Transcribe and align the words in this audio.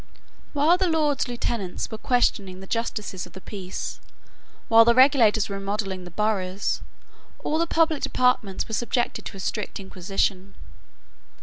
While 0.53 0.79
the 0.79 0.87
Lords 0.89 1.27
Lieutenants 1.27 1.91
were 1.91 1.97
questioning 1.99 2.59
the 2.59 2.65
justices 2.65 3.27
of 3.27 3.33
the 3.33 3.39
Peace, 3.39 3.99
while 4.67 4.83
the 4.83 4.95
regulators 4.95 5.47
were 5.47 5.59
remodelling 5.59 6.05
the 6.05 6.09
boroughs, 6.09 6.81
all 7.43 7.59
the 7.59 7.67
public 7.67 8.01
departments 8.01 8.67
were 8.67 8.73
subjected 8.73 9.25
to 9.25 9.37
a 9.37 9.39
strict 9.39 9.79
inquisition. 9.79 10.55